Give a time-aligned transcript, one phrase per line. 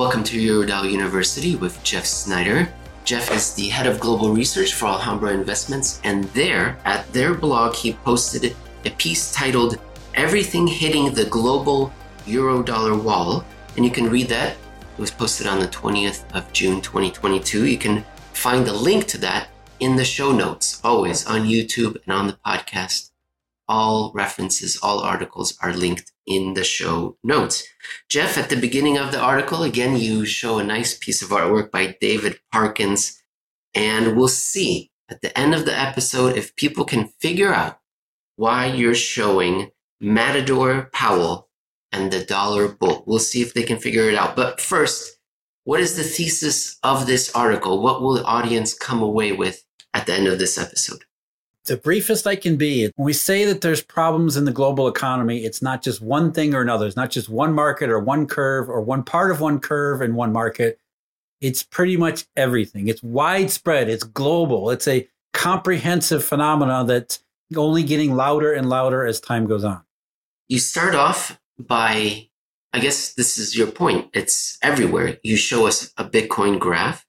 [0.00, 2.72] Welcome to Eurodollar University with Jeff Snider.
[3.04, 7.74] Jeff is the head of global research for Alhambra Investments, and there, at their blog,
[7.74, 8.56] he posted
[8.86, 9.76] a piece titled
[10.14, 11.92] Everything Hitting the Global
[12.24, 13.44] Eurodollar Wall.
[13.76, 14.52] And you can read that.
[14.52, 17.66] It was posted on the 20th of June 2022.
[17.66, 19.48] You can find the link to that
[19.80, 23.10] in the show notes, always on YouTube and on the podcast.
[23.68, 27.66] All references, all articles are linked in the show notes.
[28.08, 31.70] Jeff, at the beginning of the article, again, you show a nice piece of artwork
[31.70, 33.20] by David Parkins,
[33.74, 37.80] and we'll see at the end of the episode if people can figure out
[38.36, 39.70] why you're showing
[40.00, 41.48] Matador Powell
[41.92, 43.02] and the dollar bull.
[43.06, 44.36] We'll see if they can figure it out.
[44.36, 45.18] But first,
[45.64, 47.82] what is the thesis of this article?
[47.82, 51.04] What will the audience come away with at the end of this episode?
[51.66, 52.90] The briefest I can be.
[52.96, 56.54] When we say that there's problems in the global economy, it's not just one thing
[56.54, 56.86] or another.
[56.86, 60.14] It's not just one market or one curve or one part of one curve in
[60.14, 60.78] one market.
[61.40, 62.88] It's pretty much everything.
[62.88, 63.88] It's widespread.
[63.88, 64.70] It's global.
[64.70, 67.22] It's a comprehensive phenomenon that's
[67.56, 69.82] only getting louder and louder as time goes on.
[70.48, 72.28] You start off by,
[72.72, 74.08] I guess this is your point.
[74.12, 75.18] It's everywhere.
[75.22, 77.06] You show us a Bitcoin graph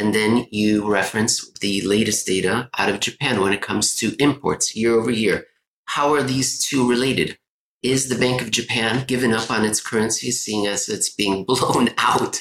[0.00, 4.74] and then you reference the latest data out of Japan when it comes to imports
[4.74, 5.44] year over year.
[5.84, 7.38] How are these two related?
[7.82, 11.90] Is the Bank of Japan given up on its currency, seeing as it's being blown
[11.98, 12.40] out?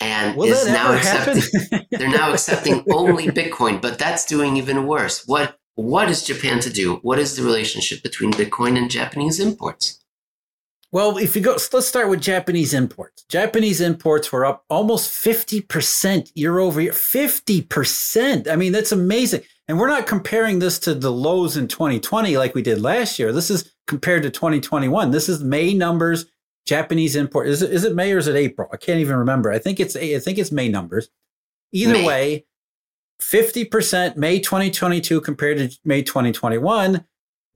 [0.00, 1.42] And Will is now accepting
[1.90, 5.26] they're now accepting only Bitcoin, but that's doing even worse.
[5.26, 6.96] What what is Japan to do?
[6.96, 10.02] What is the relationship between Bitcoin and Japanese imports?
[10.96, 13.26] Well, if you go, let's start with Japanese imports.
[13.28, 16.92] Japanese imports were up almost 50% year over year.
[16.92, 18.48] 50%.
[18.48, 19.42] I mean, that's amazing.
[19.68, 23.30] And we're not comparing this to the lows in 2020 like we did last year.
[23.30, 25.10] This is compared to 2021.
[25.10, 26.24] This is May numbers,
[26.64, 27.48] Japanese import.
[27.48, 28.70] Is it, is it May or is it April?
[28.72, 29.52] I can't even remember.
[29.52, 31.10] I think it's, I think it's May numbers.
[31.72, 32.06] Either May.
[32.06, 32.46] way,
[33.20, 37.04] 50% May 2022 compared to May 2021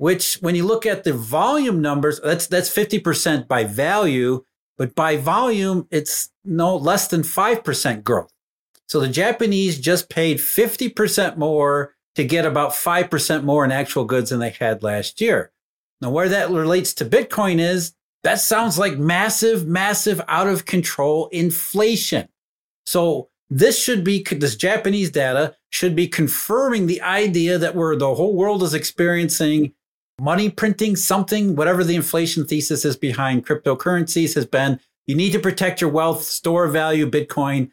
[0.00, 4.42] which when you look at the volume numbers, that's that's 50% by value,
[4.78, 8.32] but by volume, it's no less than 5% growth.
[8.88, 14.30] So the Japanese just paid 50% more to get about 5% more in actual goods
[14.30, 15.52] than they had last year.
[16.00, 21.28] Now, where that relates to Bitcoin is that sounds like massive, massive out of control
[21.30, 22.26] inflation.
[22.86, 28.14] So this should be, this Japanese data should be confirming the idea that we're, the
[28.14, 29.74] whole world is experiencing
[30.20, 34.78] money printing something, whatever the inflation thesis is behind cryptocurrencies has been.
[35.06, 37.70] You need to protect your wealth, store value, Bitcoin.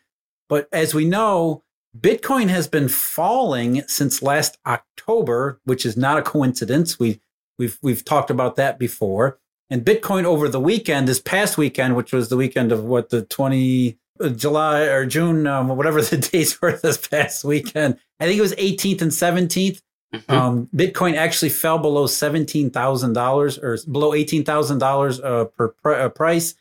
[0.48, 1.64] But as we know,
[2.00, 6.98] Bitcoin has been falling since last October, which is not a coincidence.
[6.98, 7.20] We
[7.60, 9.40] we've we've talked about that before.
[9.70, 13.24] And Bitcoin over the weekend, this past weekend, which was the weekend of what the
[13.24, 18.00] 20 uh, July or June, um, whatever the dates were this past weekend.
[18.20, 19.82] I think it was 18th and 17th.
[20.14, 20.32] Mm-hmm.
[20.32, 25.76] Um, Bitcoin actually fell below seventeen thousand dollars or below eighteen thousand uh, dollars per
[25.82, 26.56] pr- uh, price.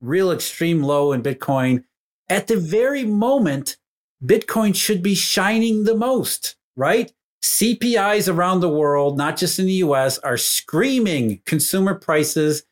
[0.00, 1.84] Real extreme low in Bitcoin.
[2.28, 3.76] At the very moment,
[4.24, 7.12] Bitcoin should be shining the most, right?
[7.42, 12.64] CPIs around the world, not just in the US, are screaming consumer prices.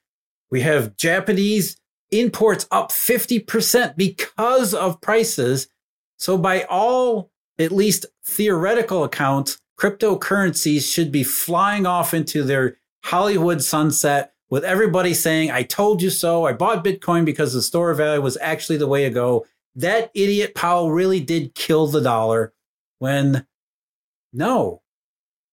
[0.50, 1.76] We have Japanese
[2.10, 5.68] imports up 50% because of prices.
[6.18, 13.62] So, by all, at least theoretical accounts, cryptocurrencies should be flying off into their Hollywood
[13.62, 16.44] sunset with everybody saying, I told you so.
[16.44, 19.46] I bought Bitcoin because the store value was actually the way to go.
[19.74, 22.52] That idiot Powell really did kill the dollar
[22.98, 23.46] when
[24.32, 24.82] no,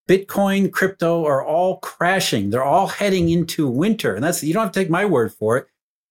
[0.07, 2.49] Bitcoin, crypto are all crashing.
[2.49, 4.15] They're all heading into winter.
[4.15, 5.67] And that's, you don't have to take my word for it.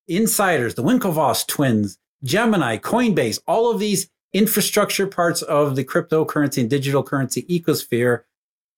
[0.08, 6.70] Insiders, the Winklevoss twins, Gemini, Coinbase, all of these infrastructure parts of the cryptocurrency and
[6.70, 8.22] digital currency ecosphere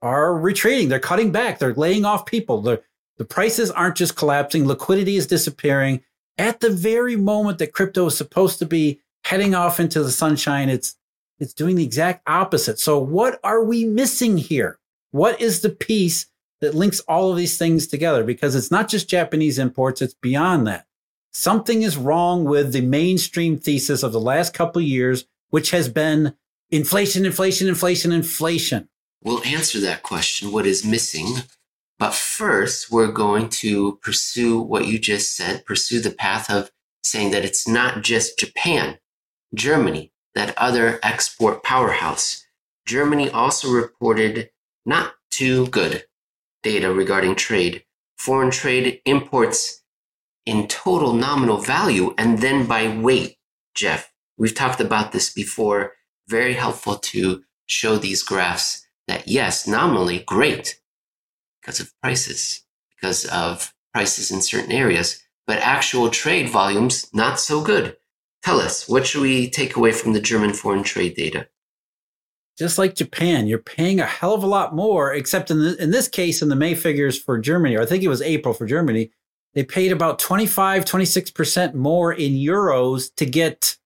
[0.02, 0.88] are retreating.
[0.88, 1.58] They're cutting back.
[1.58, 2.60] They're laying off people.
[2.60, 2.82] The,
[3.16, 4.66] the prices aren't just collapsing.
[4.66, 6.02] Liquidity is disappearing.
[6.36, 10.68] At the very moment that crypto is supposed to be heading off into the sunshine,
[10.68, 10.96] it's
[11.40, 12.78] it's doing the exact opposite.
[12.78, 14.78] So what are we missing here?
[15.10, 16.26] What is the piece
[16.60, 18.22] that links all of these things together?
[18.22, 20.86] Because it's not just Japanese imports, it's beyond that.
[21.32, 25.24] Something is wrong with the mainstream thesis of the last couple of years
[25.54, 26.34] which has been
[26.72, 28.88] inflation, inflation, inflation, inflation?
[29.22, 31.28] We'll answer that question what is missing?
[31.96, 36.72] But first, we're going to pursue what you just said, pursue the path of
[37.04, 38.98] saying that it's not just Japan,
[39.54, 42.44] Germany, that other export powerhouse.
[42.84, 44.50] Germany also reported
[44.84, 46.04] not too good
[46.64, 47.84] data regarding trade.
[48.18, 49.84] Foreign trade imports
[50.44, 53.36] in total nominal value and then by weight
[53.76, 55.92] Jeff, we've talked about this before.
[56.28, 60.80] Very helpful to show these graphs that yes, nominally great
[61.60, 62.62] because of prices,
[62.94, 67.96] because of prices in certain areas, but actual trade volumes not so good.
[68.42, 71.48] Tell us, what should we take away from the German foreign trade data?
[72.58, 75.90] Just like Japan, you're paying a hell of a lot more, except in, the, in
[75.90, 78.66] this case, in the May figures for Germany, or I think it was April for
[78.66, 79.10] Germany,
[79.54, 83.76] they paid about 25, 26% more in euros to get,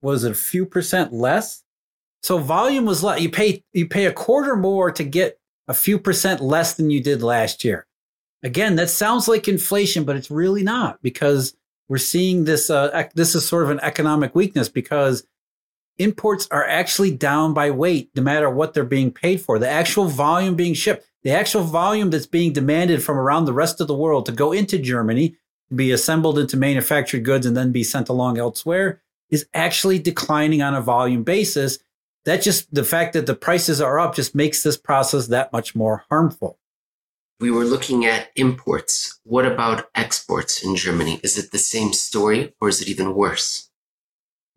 [0.00, 1.64] was it a few percent less?
[2.22, 3.20] So volume was less.
[3.20, 7.02] You pay, you pay a quarter more to get a few percent less than you
[7.02, 7.86] did last year.
[8.42, 11.56] Again, that sounds like inflation, but it's really not because
[11.88, 12.70] we're seeing this.
[12.70, 15.26] Uh, this is sort of an economic weakness because
[15.98, 19.58] imports are actually down by weight, no matter what they're being paid for.
[19.58, 23.80] The actual volume being shipped, the actual volume that's being demanded from around the rest
[23.80, 25.36] of the world to go into Germany,
[25.74, 30.74] be assembled into manufactured goods, and then be sent along elsewhere, is actually declining on
[30.74, 31.78] a volume basis.
[32.24, 35.74] That just the fact that the prices are up just makes this process that much
[35.74, 36.58] more harmful.
[37.40, 39.20] We were looking at imports.
[39.22, 41.20] What about exports in Germany?
[41.22, 43.70] Is it the same story or is it even worse?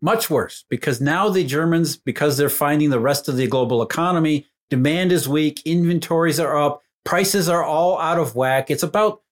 [0.00, 4.46] Much worse because now the Germans, because they're finding the rest of the global economy,
[4.68, 8.68] demand is weak, inventories are up, prices are all out of whack.
[8.68, 9.22] It's about,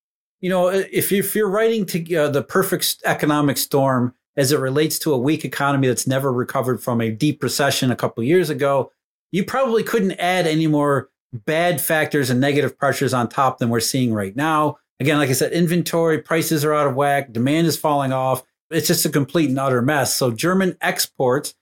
[0.40, 4.98] you know, if, if you're writing to uh, the perfect economic storm as it relates
[4.98, 8.90] to a weak economy that's never recovered from a deep recession a couple years ago,
[9.32, 11.10] you probably couldn't add any more
[11.44, 14.78] bad factors and negative pressures on top than we're seeing right now.
[14.98, 18.42] Again, like I said, inventory prices are out of whack, demand is falling off.
[18.70, 20.16] It's just a complete and utter mess.
[20.16, 21.54] So German exports,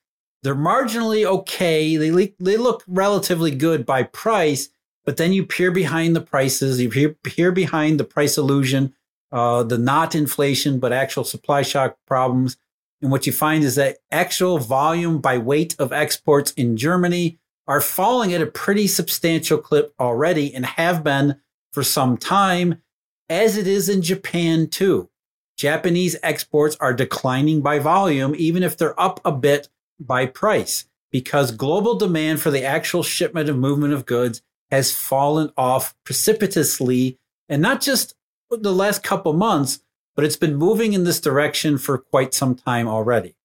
[0.45, 1.97] they're marginally okay.
[1.97, 4.69] They le- they look relatively good by price,
[5.05, 8.95] but then you peer behind the prices, you peer, peer behind the price illusion,
[9.33, 12.57] uh, the not inflation but actual supply shock problems.
[13.01, 17.81] And what you find is that actual volume by weight of exports in Germany are
[17.81, 21.41] falling at a pretty substantial clip already and have been
[21.73, 22.83] for some time,
[23.29, 25.11] as it is in Japan too.
[25.57, 29.69] Japanese exports are declining by volume, even if they're up a bit
[30.01, 34.41] by price, because global demand for the actual shipment and movement of goods
[34.71, 37.19] has fallen off precipitously.
[37.49, 38.15] And not just
[38.51, 39.81] the last couple months,
[40.19, 43.37] but it's been moving in this direction for quite some time already.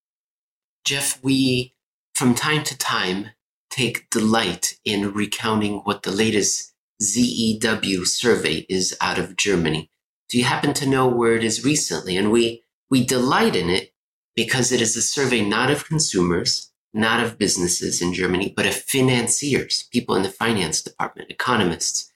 [0.84, 1.76] Jeff, we
[2.16, 3.30] from time to time
[3.70, 9.92] take delight in recounting what the latest ZEW survey is out of Germany.
[10.30, 12.18] Do you happen to know where it is recently?
[12.18, 13.94] And we, we delight in it
[14.36, 18.74] because it is a survey not of consumers, not of businesses in Germany, but of
[18.74, 22.12] financiers, people in the finance department, economists.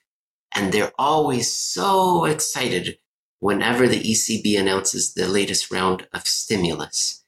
[0.52, 2.98] And they're always so excited
[3.40, 7.24] whenever the ECB announces the latest round of stimulus.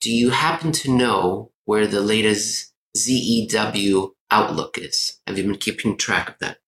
[0.00, 5.20] Do you happen to know where the latest ZEW outlook is.
[5.26, 6.58] Have you been keeping track of that?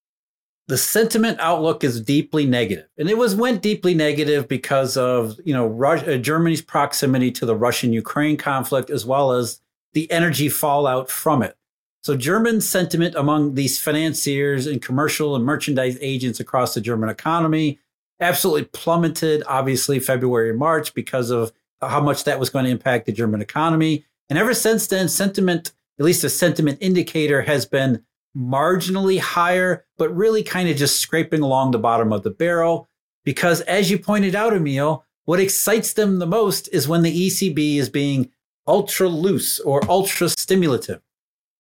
[0.69, 5.55] The sentiment outlook is deeply negative, and it was went deeply negative because of you
[5.55, 9.61] know uh, Germany's proximity to the Russian-Ukraine conflict, as well as
[9.93, 11.57] the energy fallout from it.
[12.03, 17.79] So German sentiment among these financiers and commercial and merchandise agents across the German economy
[18.21, 23.07] absolutely plummeted, obviously February and March because of how much that was going to impact
[23.07, 24.05] the German economy.
[24.29, 28.05] And ever since then, sentiment at least a sentiment indicator has been
[28.37, 32.89] marginally higher, but really kind of just scraping along the bottom of the barrel.
[33.25, 37.77] Because as you pointed out, Emil, what excites them the most is when the ECB
[37.77, 38.31] is being
[38.67, 41.01] ultra loose or ultra stimulative.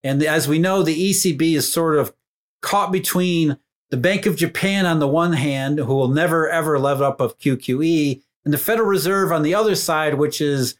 [0.04, 2.14] And as we know, the ECB is sort of
[2.62, 3.58] caught between
[3.90, 7.38] the Bank of Japan on the one hand, who will never ever level up of
[7.38, 10.76] QQE, and the Federal Reserve on the other side, which is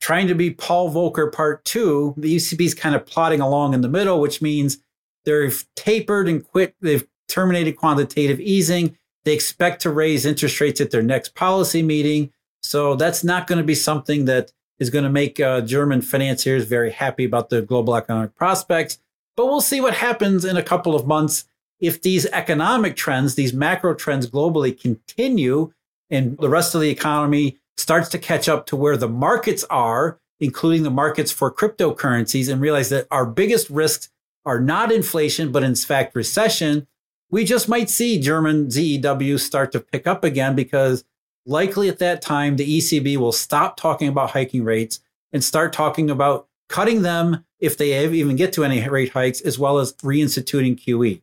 [0.00, 2.14] trying to be Paul Volcker part two.
[2.16, 4.78] The ECB is kind of plodding along in the middle, which means
[5.24, 6.74] they've tapered and quit.
[6.80, 8.96] They've terminated quantitative easing.
[9.24, 12.32] They expect to raise interest rates at their next policy meeting.
[12.62, 16.64] So that's not going to be something that is going to make uh, German financiers
[16.64, 18.98] very happy about the global economic prospects.
[19.36, 21.44] But we'll see what happens in a couple of months
[21.86, 25.72] if these economic trends, these macro trends globally continue
[26.10, 30.18] and the rest of the economy starts to catch up to where the markets are,
[30.40, 34.10] including the markets for cryptocurrencies, and realize that our biggest risks
[34.46, 36.86] are not inflation, but in fact recession,
[37.30, 41.04] we just might see German ZEW start to pick up again because
[41.46, 45.00] likely at that time, the ECB will stop talking about hiking rates
[45.32, 49.58] and start talking about cutting them if they even get to any rate hikes, as
[49.58, 51.22] well as reinstituting QE.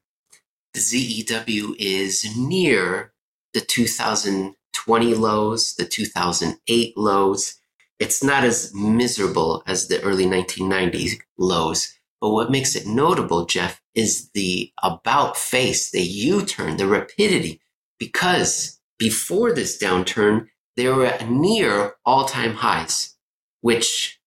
[0.73, 3.13] The ZEW is near
[3.53, 7.55] the 2020 lows, the 2008 lows.
[7.99, 11.93] It's not as miserable as the early 1990s lows.
[12.21, 17.59] But what makes it notable, Jeff, is the about face, the U turn, the rapidity,
[17.99, 20.47] because before this downturn,
[20.77, 23.15] they were near all time highs,
[23.61, 24.19] which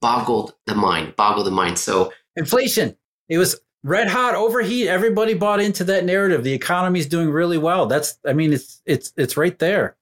[0.00, 1.78] boggled the mind, boggled the mind.
[1.78, 2.96] So inflation,
[3.28, 4.88] it was red hot overheat.
[4.88, 6.42] Everybody bought into that narrative.
[6.42, 7.86] The economy's doing really well.
[7.86, 9.96] That's, I mean, it's, it's, it's right there.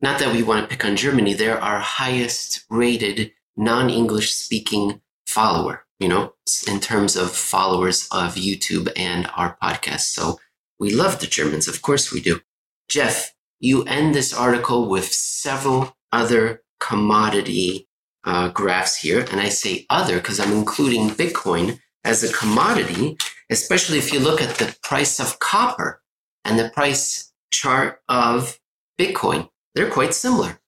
[0.00, 1.34] Not that we want to pick on Germany.
[1.34, 6.34] They're our highest rated non English speaking follower you know,
[6.66, 10.00] in terms of followers of YouTube and our podcast.
[10.00, 10.38] So
[10.78, 11.68] we love the Germans.
[11.68, 12.40] Of course we do.
[12.88, 17.88] Jeff, you end this article with several other commodity
[18.24, 19.24] uh, graphs here.
[19.30, 23.16] And I say other because I'm including Bitcoin as a commodity,
[23.50, 26.02] especially if you look at the price of copper
[26.44, 28.58] and the price chart of
[28.98, 29.48] Bitcoin.
[29.74, 30.60] They're quite similar.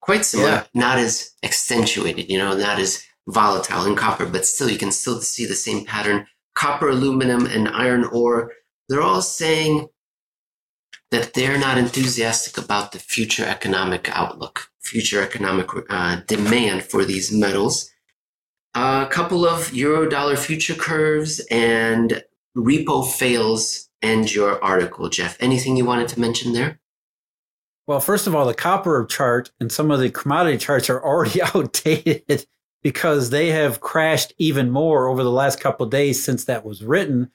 [0.00, 0.64] Quite similar, yeah.
[0.74, 5.20] not as accentuated, you know, not as volatile in copper, but still you can still
[5.20, 6.26] see the same pattern.
[6.54, 8.52] Copper, aluminum, and iron ore,
[8.88, 9.88] they're all saying
[11.10, 17.32] that they're not enthusiastic about the future economic outlook, future economic uh, demand for these
[17.32, 17.90] metals.
[18.76, 22.22] A couple of euro dollar future curves and
[22.54, 25.34] repo fails end your article, Jeff.
[25.40, 26.78] Anything you wanted to mention there?
[27.86, 31.40] Well, first of all, the copper chart and some of the commodity charts are already
[31.54, 32.46] outdated
[32.82, 37.30] because they have crashed even more over the last couple days since that was written.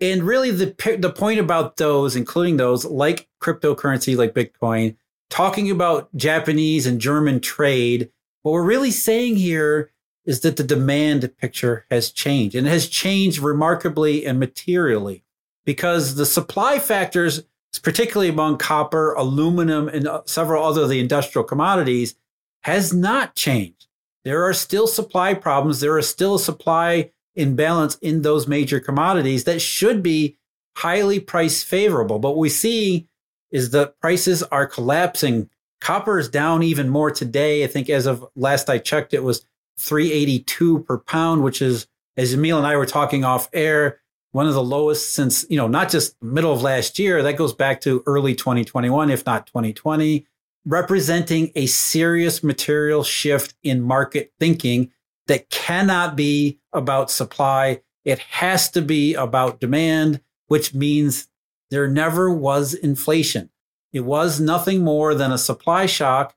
[0.00, 4.96] And really, the the point about those, including those like cryptocurrency, like Bitcoin,
[5.30, 8.10] talking about Japanese and German trade,
[8.42, 9.91] what we're really saying here
[10.24, 15.24] is that the demand picture has changed and it has changed remarkably and materially
[15.64, 17.42] because the supply factors,
[17.82, 22.14] particularly among copper, aluminum, and uh, several other of the industrial commodities,
[22.62, 23.86] has not changed.
[24.24, 25.80] There are still supply problems.
[25.80, 30.36] There is still a supply imbalance in those major commodities that should be
[30.76, 32.18] highly price favorable.
[32.18, 33.08] But what we see
[33.50, 35.50] is that prices are collapsing.
[35.80, 37.64] Copper is down even more today.
[37.64, 39.44] I think as of last I checked, it was
[39.78, 41.86] 382 per pound, which is,
[42.16, 44.00] as Emil and I were talking off air,
[44.32, 47.52] one of the lowest since, you know, not just middle of last year, that goes
[47.52, 50.26] back to early 2021, if not 2020
[50.64, 54.90] representing a serious material shift in market thinking
[55.26, 57.80] that cannot be about supply.
[58.04, 61.28] It has to be about demand, which means
[61.70, 63.50] there never was inflation.
[63.92, 66.34] It was nothing more than a supply shock,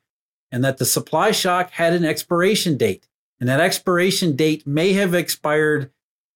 [0.51, 3.07] and that the supply shock had an expiration date.
[3.39, 5.91] And that expiration date may have expired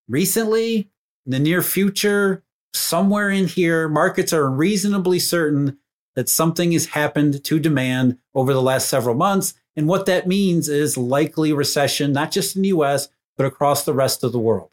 [0.07, 0.89] recently,
[1.25, 3.87] in the near future, somewhere in here.
[3.87, 5.77] Markets are reasonably certain
[6.15, 9.53] that something has happened to demand over the last several months.
[9.75, 13.93] And what that means is likely recession, not just in the US, but across the
[13.93, 14.71] rest of the world.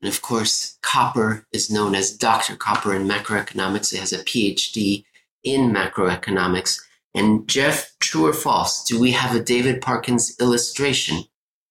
[0.00, 2.54] And of course, Copper is known as Dr.
[2.54, 3.90] Copper in macroeconomics.
[3.90, 5.04] He has a PhD
[5.42, 6.80] in macroeconomics.
[7.14, 11.24] And Jeff, true or false, do we have a David Parkins illustration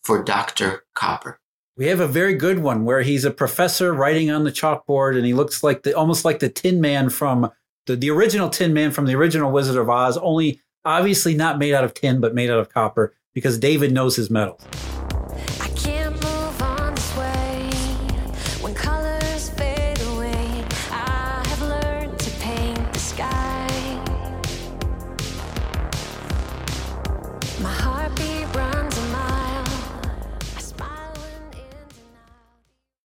[0.04, 0.84] for Dr.
[0.94, 1.40] Copper?
[1.76, 5.26] We have a very good one where he's a professor writing on the chalkboard and
[5.26, 7.52] he looks like the almost like the tin man from
[7.86, 11.74] the, the original Tin Man from the original Wizard of Oz, only obviously not made
[11.74, 14.62] out of tin, but made out of copper because David knows his metals.